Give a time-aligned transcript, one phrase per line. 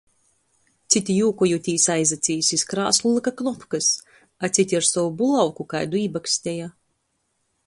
[0.93, 3.91] Cyti jūkojūtīs aizacīs iz krāslu lyka knopkys,
[4.49, 6.77] a cyti ar sovu bulavku kaidu ībaksteja.